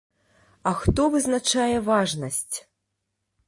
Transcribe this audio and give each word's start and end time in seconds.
А 0.69 0.73
хто 0.79 1.03
вызначае 1.17 1.77
важнасць? 1.93 2.57